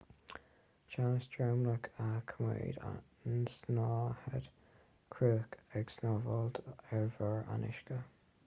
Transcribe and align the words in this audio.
teannas 0.93 1.27
dromchla 1.33 1.73
a 2.03 2.05
choimeádann 2.31 2.95
an 3.33 3.45
tsnáthaid 3.49 4.49
chruach 5.17 5.59
ag 5.81 5.93
snámhaíl 5.97 6.63
ar 6.77 7.13
bharr 7.19 7.47
an 7.57 7.69
uisce 7.73 7.99